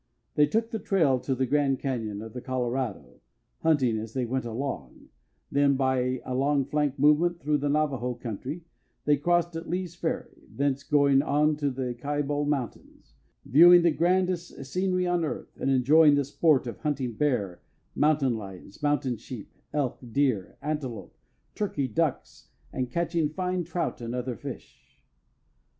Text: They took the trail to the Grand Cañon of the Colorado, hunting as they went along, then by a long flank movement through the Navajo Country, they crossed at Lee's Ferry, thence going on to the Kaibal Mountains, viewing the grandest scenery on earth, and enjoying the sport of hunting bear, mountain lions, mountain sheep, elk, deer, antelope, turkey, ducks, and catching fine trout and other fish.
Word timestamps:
They 0.33 0.47
took 0.47 0.71
the 0.71 0.79
trail 0.79 1.19
to 1.19 1.35
the 1.35 1.45
Grand 1.45 1.77
Cañon 1.79 2.25
of 2.25 2.33
the 2.33 2.41
Colorado, 2.41 3.21
hunting 3.59 3.99
as 3.99 4.13
they 4.13 4.25
went 4.25 4.45
along, 4.45 5.09
then 5.51 5.75
by 5.75 6.23
a 6.25 6.33
long 6.33 6.65
flank 6.65 6.97
movement 6.97 7.39
through 7.39 7.59
the 7.59 7.69
Navajo 7.69 8.15
Country, 8.15 8.63
they 9.05 9.15
crossed 9.15 9.55
at 9.55 9.69
Lee's 9.69 9.93
Ferry, 9.93 10.41
thence 10.49 10.81
going 10.83 11.21
on 11.21 11.55
to 11.57 11.69
the 11.69 11.93
Kaibal 11.93 12.47
Mountains, 12.47 13.13
viewing 13.45 13.83
the 13.83 13.91
grandest 13.91 14.65
scenery 14.65 15.05
on 15.05 15.23
earth, 15.23 15.55
and 15.59 15.69
enjoying 15.69 16.15
the 16.15 16.25
sport 16.25 16.65
of 16.65 16.79
hunting 16.79 17.13
bear, 17.13 17.61
mountain 17.93 18.35
lions, 18.35 18.81
mountain 18.81 19.17
sheep, 19.17 19.53
elk, 19.71 19.99
deer, 20.11 20.57
antelope, 20.63 21.15
turkey, 21.53 21.87
ducks, 21.87 22.49
and 22.73 22.89
catching 22.89 23.29
fine 23.29 23.63
trout 23.63 24.01
and 24.01 24.15
other 24.15 24.35
fish. 24.35 24.99